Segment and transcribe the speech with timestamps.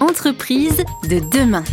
[0.00, 1.64] Entreprise de demain.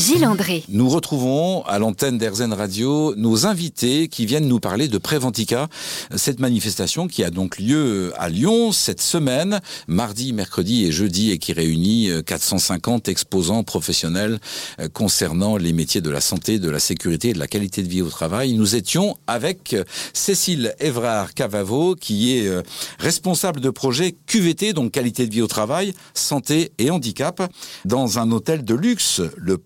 [0.00, 0.64] Gilles André.
[0.70, 5.68] Nous retrouvons à l'antenne d'Erzen Radio nos invités qui viennent nous parler de Préventica,
[6.16, 11.38] cette manifestation qui a donc lieu à Lyon cette semaine, mardi, mercredi et jeudi, et
[11.38, 14.40] qui réunit 450 exposants professionnels
[14.80, 17.88] euh, concernant les métiers de la santé, de la sécurité et de la qualité de
[17.88, 18.54] vie au travail.
[18.54, 19.76] Nous étions avec
[20.14, 22.62] Cécile Evrard Cavavo, qui est euh,
[22.98, 27.42] responsable de projet QVT, donc qualité de vie au travail, santé et handicap,
[27.84, 29.58] dans un hôtel de luxe, le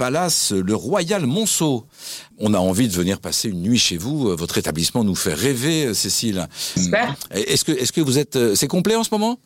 [0.50, 1.86] Le Royal Monceau.
[2.38, 4.28] On a envie de venir passer une nuit chez vous.
[4.28, 6.48] Euh, votre établissement nous fait rêver, euh, Cécile.
[7.30, 9.38] Est-ce que, est-ce que vous êtes, euh, c'est complet en ce moment?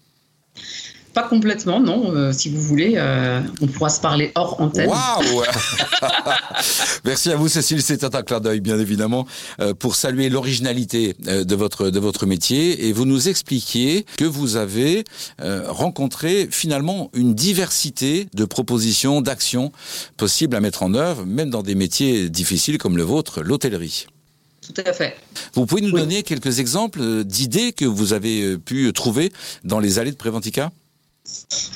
[1.20, 2.14] Pas complètement, non.
[2.14, 4.88] Euh, si vous voulez, euh, on pourra se parler hors antenne.
[4.88, 5.42] Waouh
[7.04, 7.82] Merci à vous, Cécile.
[7.82, 9.26] C'est un clin d'œil, bien évidemment,
[9.60, 12.86] euh, pour saluer l'originalité de votre de votre métier.
[12.86, 15.02] Et vous nous expliquiez que vous avez
[15.40, 19.72] rencontré finalement une diversité de propositions, d'actions
[20.16, 24.06] possibles à mettre en œuvre, même dans des métiers difficiles comme le vôtre, l'hôtellerie.
[24.62, 25.16] Tout à fait.
[25.54, 29.32] Vous pouvez nous donner quelques exemples d'idées que vous avez pu trouver
[29.64, 30.70] dans les allées de Préventica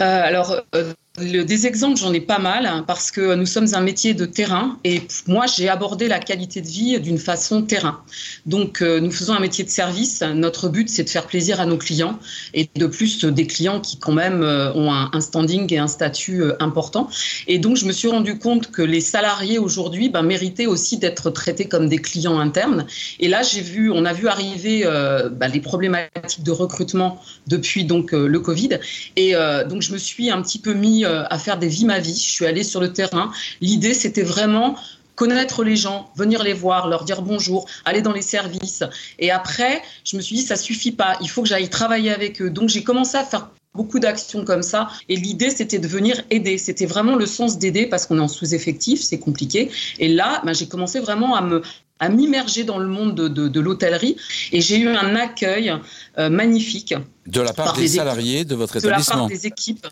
[0.00, 4.14] alors, euh, des exemples, j'en ai pas mal, hein, parce que nous sommes un métier
[4.14, 8.00] de terrain et moi, j'ai abordé la qualité de vie d'une façon terrain.
[8.46, 10.22] Donc, euh, nous faisons un métier de service.
[10.22, 12.18] Notre but, c'est de faire plaisir à nos clients
[12.54, 16.42] et de plus des clients qui, quand même, euh, ont un, standing et un statut
[16.42, 17.10] euh, important.
[17.46, 21.28] Et donc, je me suis rendu compte que les salariés aujourd'hui ben, méritaient aussi d'être
[21.28, 22.86] traités comme des clients internes.
[23.20, 24.84] Et là, j'ai vu, on a vu arriver
[25.30, 28.78] ben, les problématiques de recrutement depuis donc le Covid.
[29.16, 29.34] Et
[29.68, 32.14] donc, je me suis un petit peu mis euh, à faire des vies ma vie.
[32.14, 33.32] Je suis allée sur le terrain.
[33.60, 34.76] L'idée, c'était vraiment
[35.14, 38.82] connaître les gens, venir les voir, leur dire bonjour, aller dans les services.
[39.18, 42.40] Et après, je me suis dit, ça suffit pas, il faut que j'aille travailler avec
[42.40, 42.50] eux.
[42.50, 44.88] Donc j'ai commencé à faire beaucoup d'actions comme ça.
[45.08, 46.58] Et l'idée, c'était de venir aider.
[46.58, 49.70] C'était vraiment le sens d'aider parce qu'on est en sous-effectif, c'est compliqué.
[49.98, 51.62] Et là, ben, j'ai commencé vraiment à me
[52.02, 54.16] à m'immerger dans le monde de, l'hôtellerie.
[54.50, 55.72] Et j'ai eu un accueil
[56.18, 56.94] euh, magnifique.
[57.28, 59.86] De la part des, salariés de votre établissement De la part des équipes.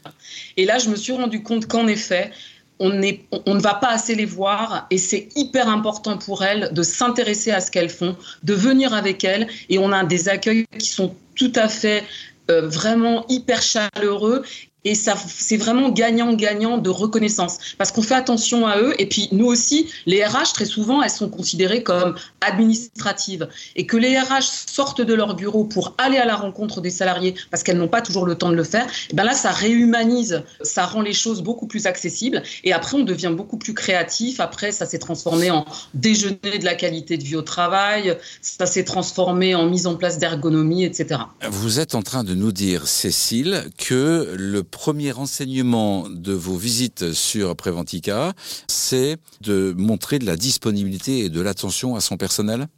[0.57, 2.33] Et là, je me suis rendu compte qu'en effet,
[2.81, 4.89] on, est, on, ne va pas assez les voir.
[4.91, 9.23] Et c'est hyper important pour elles de s'intéresser à ce qu'elles font, de venir avec
[9.23, 9.47] elles.
[9.69, 12.03] Et on a des accueils qui sont tout à fait
[12.51, 14.43] euh, vraiment hyper chaleureux
[14.85, 18.95] et ça, c'est vraiment gagnant-gagnant de reconnaissance parce qu'on fait attention à eux.
[18.99, 23.97] Et puis nous aussi, les RH très souvent, elles sont considérées comme administratives et que
[23.97, 27.77] les RH sortent de leur bureau pour aller à la rencontre des salariés parce qu'elles
[27.77, 28.87] n'ont pas toujours le temps de le faire.
[29.11, 32.43] Et ben là, ça réhumanise, ça rend les choses beaucoup plus accessibles.
[32.65, 34.41] Et après, on devient beaucoup plus créatif.
[34.41, 38.17] Après, ça s'est transformé en déjeuner de la qualité de vie au travail.
[38.41, 41.21] Ça s'est transformé en mise en place d'ergonomie, etc.
[41.51, 47.13] Vous êtes en train de nous dire, Cécile, que le premier enseignement de vos visites
[47.13, 48.33] sur Préventica,
[48.69, 52.69] c'est de montrer de la disponibilité et de l'attention à son personnel?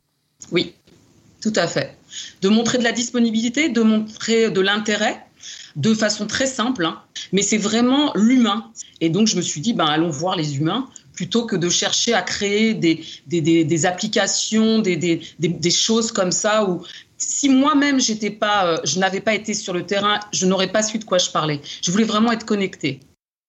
[0.51, 0.75] Oui,
[1.41, 1.97] tout à fait.
[2.41, 5.25] De montrer de la disponibilité, de montrer de l'intérêt
[5.77, 7.01] de façon très simple, hein.
[7.33, 8.71] mais c'est vraiment l'humain.
[9.01, 12.15] Et donc je me suis dit, ben, allons voir les humains plutôt que de chercher
[12.15, 16.83] à créer des, des, applications, des, des, choses comme ça où
[17.29, 20.83] si moi-même j'étais pas, euh, je n'avais pas été sur le terrain, je n'aurais pas
[20.83, 21.61] su de quoi je parlais.
[21.83, 23.01] Je voulais vraiment être connectée.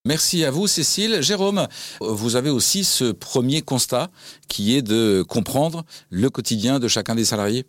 [0.06, 1.22] Merci à vous, Cécile.
[1.22, 1.68] Jérôme,
[2.02, 4.10] vous avez aussi ce premier constat
[4.50, 7.66] qui est de comprendre le quotidien de chacun des salariés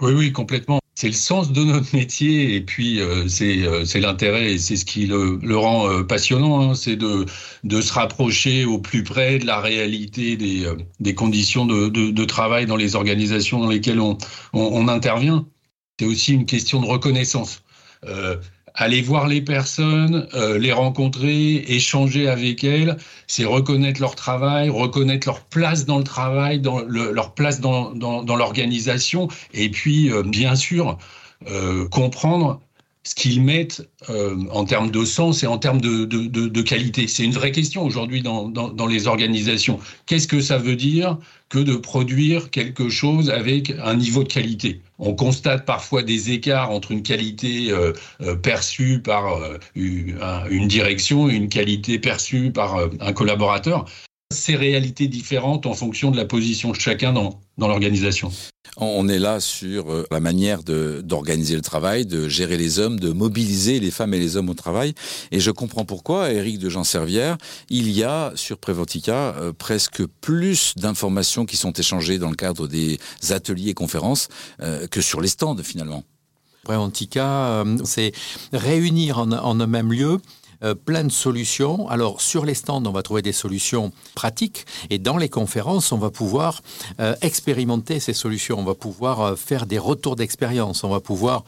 [0.00, 0.78] Oui, oui, complètement.
[0.96, 4.84] C'est le sens de notre métier et puis euh, euh, c'est l'intérêt et c'est ce
[4.84, 6.74] qui le, rend euh, passionnant, hein.
[6.74, 7.26] c'est de,
[7.64, 12.66] de se rapprocher au plus près de la réalité des, des conditions de, de, travail
[12.66, 14.18] dans les organisations dans lesquelles on,
[14.52, 15.46] on, intervient.
[15.98, 17.62] C'est aussi une question de reconnaissance
[18.74, 22.96] aller voir les personnes, euh, les rencontrer, échanger avec elles,
[23.26, 28.36] c'est reconnaître leur travail, reconnaître leur place dans le travail, dans leur place dans, dans,
[28.36, 30.98] l'organisation, et puis euh, bien sûr
[31.48, 32.60] euh, comprendre
[33.04, 36.62] ce qu'ils mettent euh, en termes de sens et en termes de, de, de, de
[36.62, 37.06] qualité.
[37.06, 39.78] C'est une vraie question aujourd'hui dans, dans, dans, les organisations.
[40.06, 41.18] Qu'est-ce que ça veut dire
[41.50, 44.80] que de produire quelque chose avec un niveau de qualité?
[44.98, 47.92] On constate parfois des écarts entre une qualité euh,
[48.22, 53.84] euh perçue par euh, une direction et une qualité perçue par un collaborateur.
[54.34, 58.30] Ces réalités différentes en fonction de la position de chacun dans, dans l'organisation.
[58.76, 63.10] On est là sur euh, la manière d'organiser le travail, de gérer les hommes, de
[63.10, 64.94] mobiliser les femmes et les hommes au travail.
[65.30, 67.36] Et je comprends pourquoi, Eric de Jean Servière,
[67.70, 72.66] il y a sur Préventica euh, presque plus d'informations qui sont échangées dans le cadre
[72.66, 72.98] des
[73.30, 74.28] ateliers et conférences
[74.60, 76.02] euh, que sur les stands finalement.
[76.64, 78.12] Préventica, c'est
[78.54, 80.18] réunir en, en un même lieu
[80.64, 81.88] euh, plein de solutions.
[81.88, 85.98] Alors sur les stands, on va trouver des solutions pratiques et dans les conférences, on
[85.98, 86.62] va pouvoir
[87.00, 88.58] euh, expérimenter ces solutions.
[88.58, 90.82] On va pouvoir euh, faire des retours d'expérience.
[90.84, 91.44] On va pouvoir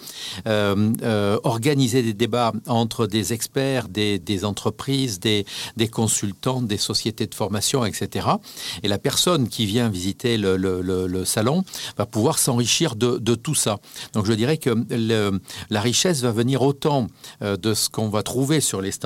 [1.45, 5.45] organiser des débats entre des experts, des, entreprises, des,
[5.91, 8.29] consultants, des sociétés de formation, etc.
[8.83, 11.65] Et la personne qui vient visiter le, salon
[11.97, 13.79] va pouvoir s'enrichir de, tout ça.
[14.13, 14.71] Donc je dirais que
[15.71, 17.07] la richesse va venir autant
[17.41, 19.06] de ce qu'on va trouver sur les stands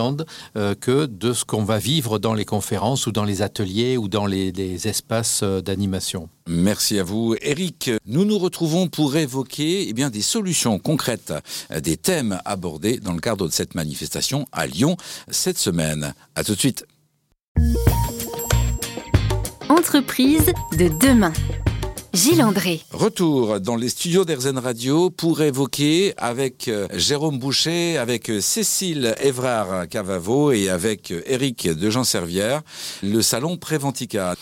[0.56, 4.08] euh, que de ce qu'on va vivre dans les conférences ou dans les ateliers ou
[4.08, 4.50] dans les,
[4.86, 6.28] espaces euh, d'animation.
[6.48, 7.36] Merci à vous.
[7.42, 11.34] Eric, nous nous retrouvons pour évoquer eh bien, des solutions concrètes,
[11.70, 14.96] euh, des thèmes abordés dans le cadre de cette manifestation à Lyon
[15.28, 16.14] cette semaine.
[16.34, 16.86] A tout de suite.
[19.68, 21.32] Entreprise de demain.
[22.12, 22.80] Gilles André.
[22.90, 29.14] Retour dans les studios d'Erzen Radio pour évoquer avec euh, Jérôme Boucher, avec euh, Cécile
[29.22, 32.62] Évrard Cavavo et avec euh, de Jean Servière,
[33.04, 34.34] le salon Préventica.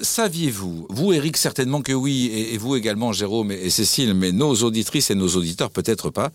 [0.00, 5.10] Saviez-vous, vous Eric certainement que oui, et vous également Jérôme et Cécile, mais nos auditrices
[5.10, 6.30] et nos auditeurs peut-être pas,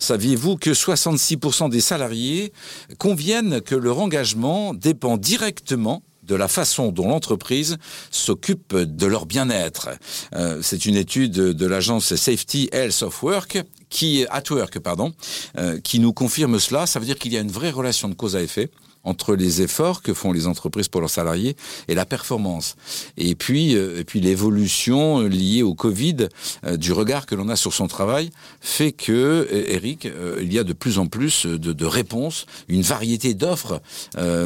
[0.00, 2.52] saviez-vous que 66% des salariés
[2.98, 7.78] conviennent que leur engagement dépend directement de la façon dont l'entreprise
[8.10, 9.88] s'occupe de leur bien-être.
[10.34, 13.58] Euh, c'est une étude de l'agence Safety Health of Work
[13.88, 15.12] qui at work pardon,
[15.56, 16.86] euh, qui nous confirme cela.
[16.86, 18.70] Ça veut dire qu'il y a une vraie relation de cause à effet
[19.04, 21.56] entre les efforts que font les entreprises pour leurs salariés
[21.88, 22.76] et la performance.
[23.16, 26.28] Et puis, euh, et puis l'évolution liée au Covid,
[26.64, 28.30] euh, du regard que l'on a sur son travail,
[28.60, 32.82] fait que, Eric, euh, il y a de plus en plus de, de réponses, une
[32.82, 33.80] variété d'offres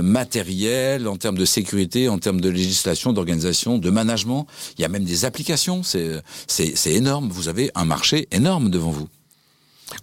[0.03, 4.47] matérielles en termes de sécurité, en termes de législation, d'organisation, de management.
[4.79, 5.83] Il y a même des applications.
[5.83, 6.23] C'est
[6.87, 7.29] énorme.
[7.31, 9.09] Vous avez un marché énorme devant vous.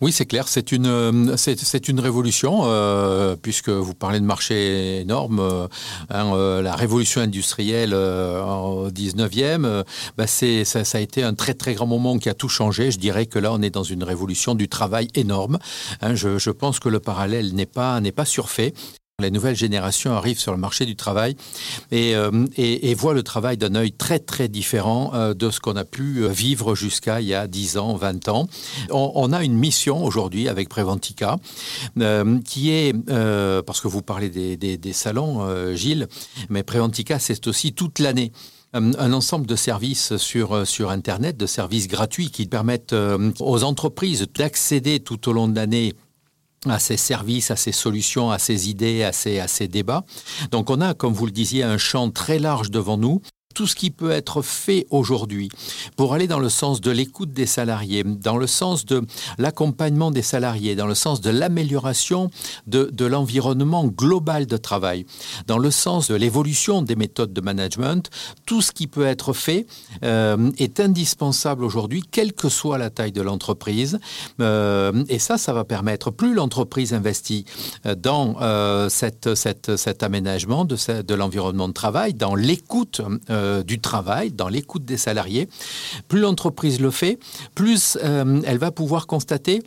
[0.01, 5.39] Oui, c'est clair, c'est une, euh, révolution, euh, puisque vous parlez de marché énorme.
[5.39, 5.67] Euh,
[6.09, 9.83] hein, la révolution industrielle au 19e,
[10.17, 12.91] bah c'est, ça, a été un très très grand moment qui a tout changé.
[12.91, 15.59] Je dirais que là, on est dans une révolution du travail énorme.
[16.01, 18.73] Hein, je, je, pense que le parallèle n'est pas, n'est pas surfait.
[19.19, 21.35] Les nouvelles générations arrivent sur le marché du travail
[21.91, 22.31] et, euh,
[22.95, 26.27] voient le travail d'un œil très très différent euh, de ce qu'on a pu euh,
[26.27, 28.47] vivre jusqu'à il y a 10 ans, 20 ans.
[28.89, 31.37] On, a une mission aujourd'hui avec Preventica
[32.45, 36.07] qui est, parce que vous parlez des, salons, Gilles,
[36.49, 38.31] mais Preventica c'est aussi toute l'année
[38.73, 42.95] un ensemble de services sur Internet, de services gratuits qui permettent
[43.39, 45.93] aux entreprises d'accéder tout au long de l'année
[46.67, 50.03] à ces services, à ces solutions, à ces idées, à ces débats.
[50.51, 53.21] Donc on a, comme vous le disiez, un champ très large devant nous
[53.59, 55.49] tout ce qui peut être fait aujourd'hui
[55.97, 59.01] pour aller dans le sens de l'écoute des salariés, dans le sens de
[59.37, 62.31] l'accompagnement des salariés, dans le sens de l'amélioration
[62.67, 65.05] de, de l'environnement global de travail,
[65.45, 68.09] dans le sens de l'évolution des méthodes de management,
[68.45, 69.67] tout ce qui peut être fait
[70.05, 73.99] euh, est indispensable aujourd'hui, quelle que soit la taille de l'entreprise.
[74.39, 77.43] Euh, et ça, ça va permettre, plus l'entreprise investit
[77.85, 78.37] euh, dans
[78.87, 83.01] cette, cette, cet aménagement de, de l'environnement de travail, dans l'écoute
[83.63, 85.49] du travail, dans l'écoute des salariés.
[86.07, 87.19] Plus l'entreprise le fait,
[87.55, 89.61] plus euh, elle va pouvoir constater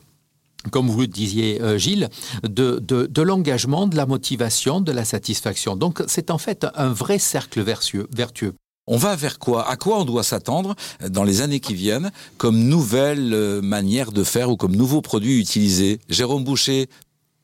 [0.70, 2.08] comme vous le disiez, euh, Gilles,
[2.44, 5.74] de, de, l'engagement, de la motivation, de la satisfaction.
[5.74, 8.06] Donc c'est en fait un vrai cercle vertueux.
[8.15, 8.55] vertueux.
[8.86, 9.69] On va vers quoi?
[9.69, 10.77] À quoi on doit s'attendre
[11.08, 15.98] dans les années qui viennent comme nouvelle manière de faire ou comme nouveaux produits utilisés?
[16.08, 16.89] Jérôme Boucher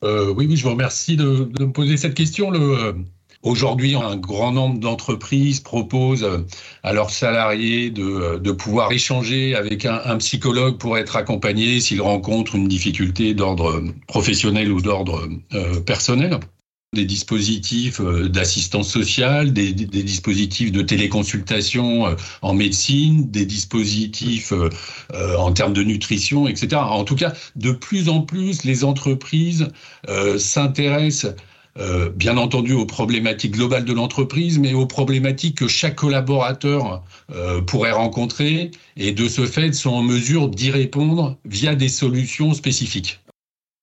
[0.01, 2.51] Oui, oui, je vous remercie de, de me poser cette question.
[2.51, 2.95] Le,
[3.41, 6.39] Aujourd'hui, un grand nombre d'entreprises proposent euh,
[6.83, 12.01] à leurs salariés de, euh, de pouvoir échanger avec un, psychologue pour être accompagnés s'ils
[12.01, 16.39] rencontrent une difficulté d'ordre professionnel ou d'ordre euh, personnel
[16.93, 24.53] des dispositifs d'assistance sociale, des, dispositifs de téléconsultation en médecine, des dispositifs
[25.13, 26.77] euh, en termes de nutrition, etc.
[26.77, 29.67] En tout cas, de plus en plus, les entreprises
[30.07, 31.33] euh, s'intéressent
[31.77, 37.61] euh, bien entendu aux problématiques globales de l'entreprise, mais aux problématiques que chaque collaborateur euh,
[37.61, 43.19] pourrait rencontrer et de ce fait sont en mesure d'y répondre via des solutions spécifiques.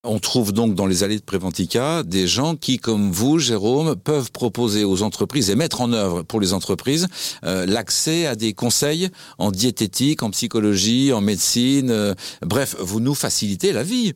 [0.05, 4.31] On trouve donc dans les allées de Préventica des gens qui, comme vous, Jérôme, peuvent
[4.31, 7.09] proposer aux entreprises et mettre en œuvre pour les entreprises
[7.45, 12.14] euh, l'accès à des conseils en diététique, en psychologie, en médecine.
[12.43, 14.14] bref, vous nous facilitez la vie.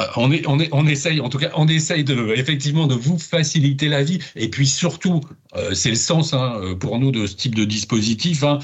[0.00, 2.94] Euh, on, est, on, est, on essaye, en tout cas, on essaye de, effectivement de
[2.94, 4.18] vous faciliter la vie.
[4.34, 5.20] Et puis surtout,
[5.56, 8.58] euh, c'est le sens hein, euh, pour nous de ce type de dispositif, hein,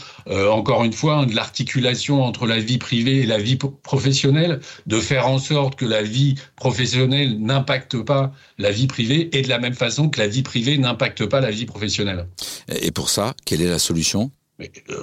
[0.51, 5.01] encore une fois, hein, de l'articulation entre la vie privée et la vie professionnelle, de
[5.01, 9.59] faire en sorte que la vie professionnelle n'impacte pas la vie privée et de la
[9.59, 12.27] même façon que la vie privée n'impacte pas la vie professionnelle.
[12.69, 14.31] Et pour ça, quelle est la solution?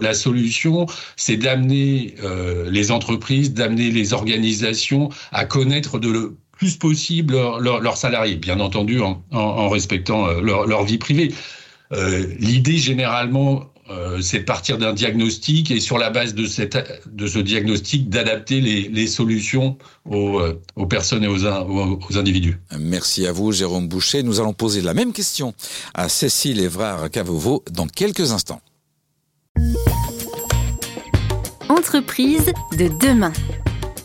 [0.02, 6.76] La solution, c'est d'amener euh, les entreprises, d'amener les organisations à connaître de le plus
[6.76, 11.34] possible leurs salariés, bien entendu en, respectant euh, leur, vie privée.
[11.94, 13.72] Euh, l'idée, généralement,
[14.22, 19.80] c'est de partir d'un diagnostic et sur la base de ce diagnostic, d'adapter les, solutions
[20.06, 22.60] aux, personnes et aux, aux, individus.
[22.78, 24.22] Merci à vous, Jérôme Boucher.
[24.22, 25.56] Nous allons poser la même question
[25.96, 28.62] à Cécile Évrard-Cavovo dans quelques instants.
[31.80, 33.32] Entreprise de demain.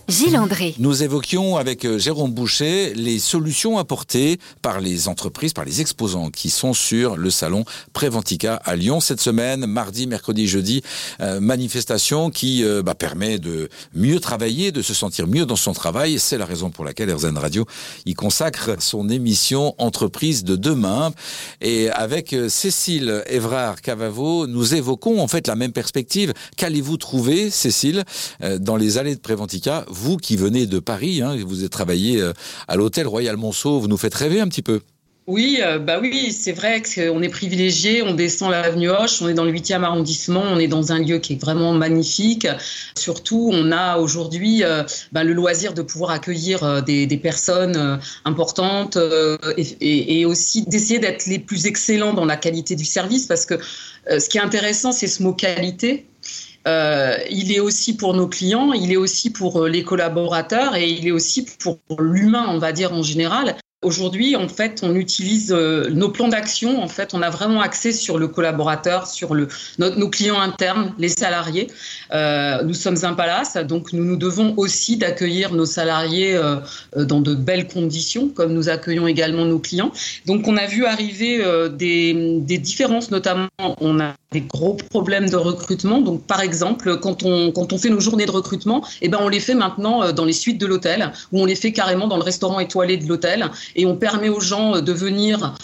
[0.06, 0.74] Gilles André.
[0.78, 6.28] Nous évoquions avec euh, Jérôme Boucher les solutions apportées par les entreprises, par les exposants
[6.28, 10.82] qui sont sur le salon Préventica à Lyon cette semaine, mardi, mercredi, jeudi.
[11.20, 15.72] Euh, manifestation qui euh, bah, permet de mieux travailler, de se sentir mieux dans son
[15.72, 16.18] travail.
[16.18, 17.64] C'est la raison pour laquelle RZN Radio
[18.04, 21.12] y consacre son émission Entreprise de demain.
[21.62, 26.34] Et avec Cécile Évrard Cavavo, nous évoquons en fait la même perspective.
[26.58, 28.04] Qu'allez-vous trouver, Cécile,
[28.60, 32.32] dans les allées de Préventica vous qui venez de Paris, hein, vous avez travaillé euh,
[32.68, 34.80] à l'hôtel Royal Monceau, vous nous faites rêver un petit peu.
[35.26, 38.02] Oui, euh, bah oui, c'est vrai qu'on est privilégié.
[38.02, 41.18] On descend l'avenue Hoche, on est dans le 8e arrondissement, on est dans un lieu
[41.18, 42.46] qui est vraiment magnifique.
[42.94, 44.82] Surtout, on a aujourd'hui euh,
[45.12, 48.98] bah, le loisir de pouvoir accueillir des, personnes importantes
[49.56, 53.54] et, et, aussi d'essayer d'être les plus excellents dans la qualité du service parce que
[54.06, 56.04] ce qui est intéressant, c'est ce mot qualité.
[56.66, 60.88] Euh, il est aussi pour nos clients, il est aussi pour euh, les collaborateurs et
[60.88, 63.56] il est aussi pour l'humain, on va dire en général.
[63.84, 66.82] Aujourd'hui, en fait, on utilise euh, nos plans d'action.
[66.82, 69.46] En fait, on a vraiment axé sur le collaborateur, sur le,
[69.78, 71.66] nos clients internes, les salariés.
[72.12, 76.60] Euh, nous sommes un palace, donc nous nous devons aussi d'accueillir nos salariés euh,
[76.96, 79.92] dans de belles conditions, comme nous accueillons également nos clients.
[80.24, 85.36] Donc, on a vu arriver des, des, différences, notamment, on a des gros problèmes de
[85.36, 86.00] recrutement.
[86.00, 89.28] Donc, par exemple, quand on, quand on fait nos journées de recrutement, eh ben, on
[89.28, 92.22] les fait maintenant dans les suites de l'hôtel, ou on les fait carrément dans le
[92.22, 95.54] restaurant étoilé de l'hôtel et on permet aux gens de venir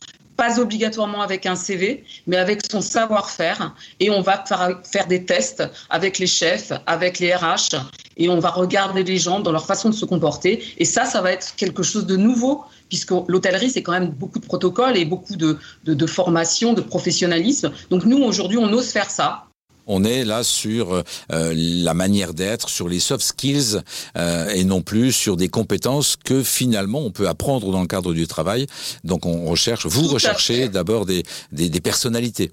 [0.41, 3.75] pas obligatoirement avec un CV, mais avec son savoir-faire.
[4.01, 4.43] Et on va
[4.91, 7.77] faire des tests avec les chefs, avec les RH,
[8.17, 10.65] et on va regarder les gens dans leur façon de se comporter.
[10.79, 14.39] Et ça, ça va être quelque chose de nouveau, puisque l'hôtellerie, c'est quand même beaucoup
[14.39, 17.71] de protocoles et beaucoup de, de, formation, de professionnalisme.
[17.91, 19.50] Donc nous, aujourd'hui, on ose faire ça.
[19.93, 23.81] On est là sur euh, la manière d'être, sur les soft skills
[24.17, 28.15] euh, et non plus sur des compétences que finalement on peut apprendre dans le cadre
[28.15, 28.69] du travail.
[29.03, 32.53] Donc on recherche, vous recherchez d'abord des, des, personnalités.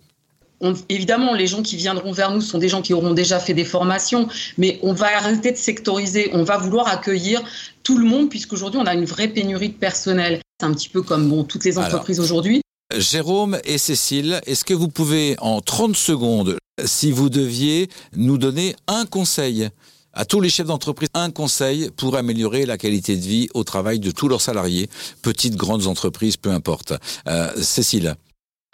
[0.90, 3.66] évidemment, les gens qui viendront vers nous sont des gens qui auront déjà fait des
[3.66, 4.28] formations,
[4.58, 7.44] mais on va arrêter de sectoriser, on va vouloir accueillir
[7.84, 10.40] tout le monde, puisqu'aujourd'hui, on a une vraie pénurie de personnel.
[10.60, 12.62] C'est un petit peu comme bon, toutes les entreprises aujourd'hui.
[12.96, 18.76] Jérôme et Cécile, est-ce que vous pouvez en 30 secondes si vous deviez nous donner
[18.88, 19.70] un conseil
[20.14, 24.00] à tous les chefs d'entreprise un conseil pour améliorer la qualité de vie au travail
[24.00, 24.90] de tous leurs salariés,
[25.22, 26.94] petites, grandes entreprises, peu importe.
[27.28, 28.16] Euh, Cécile.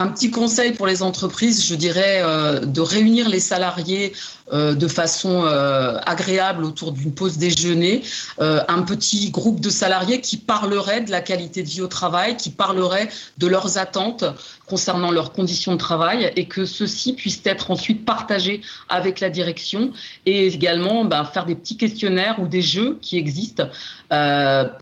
[0.00, 4.12] Un petit conseil pour les entreprises, je dirais, euh, de réunir les salariés
[4.52, 8.02] euh, de façon euh, agréable autour d'une pause déjeuner,
[8.40, 12.50] un petit groupe de salariés qui parlerait de la qualité de vie au travail, qui
[12.50, 13.08] parlerait
[13.38, 14.24] de leurs attentes
[14.66, 19.92] concernant leurs conditions de travail et que ceux-ci puissent être ensuite partagés avec la direction
[20.26, 23.68] et également ben, faire des petits questionnaires ou des jeux qui existent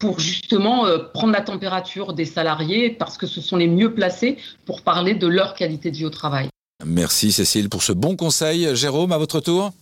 [0.01, 4.83] pour justement prendre la température des salariés parce que ce sont les mieux placés pour
[4.83, 6.49] parler de leur qualité de vie au travail.
[6.85, 8.75] Merci Cécile pour ce bon conseil.
[8.75, 9.73] Jérôme, à votre tour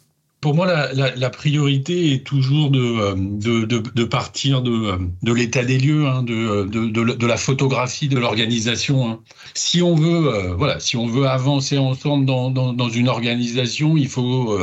[0.40, 5.78] pour moi, la, priorité est toujours de, euh, de, partir de, euh, de l'état des
[5.78, 9.06] lieux, hein, de, de, la photographie de l'organisation.
[9.06, 9.20] Hein.
[9.52, 14.08] Si on veut, euh, voilà, si on veut avancer ensemble dans, dans, une organisation, il
[14.08, 14.58] faut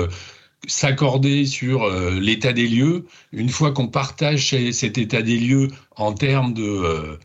[0.67, 1.87] s'accorder sur
[2.19, 3.05] l'état des lieux.
[3.31, 7.17] Une fois qu'on partage cet état des lieux en termes de euh,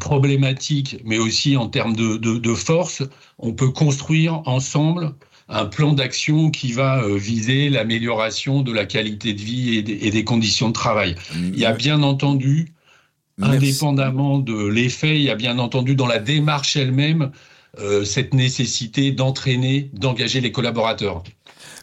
[0.00, 3.02] problématique, mais aussi en termes de, de, force,
[3.38, 5.14] on peut construire ensemble
[5.48, 10.24] un plan d'action qui va euh, viser l'amélioration de la qualité de vie et des,
[10.24, 11.14] conditions de travail.
[11.34, 12.72] Il y a bien entendu,
[13.40, 17.30] indépendamment de l'effet, il y a bien entendu dans la démarche elle-même
[17.78, 21.22] euh, cette nécessité d'entraîner, d'engager les collaborateurs.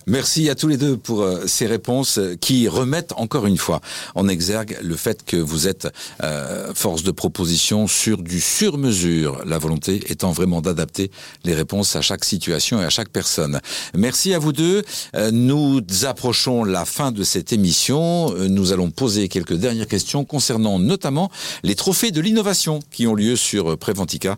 [0.06, 3.80] Merci à tous les deux pour euh, ces réponses qui remettent encore une fois
[4.16, 5.88] en exergue le fait que vous êtes
[6.22, 11.10] euh, force de proposition sur du sur-mesure, la volonté étant vraiment d'adapter
[11.46, 13.62] les réponses à chaque situation et à chaque personne.
[13.96, 14.84] Merci à vous deux.
[15.16, 18.34] Euh, nous approchons la fin de cette émission.
[18.34, 21.32] Nous allons poser quelques dernières questions concernant notamment
[21.64, 24.38] les trophées de l'innovation qui ont lieu sur Préventica.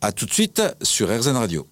[0.00, 1.66] À tout de suite sur RZN Radio.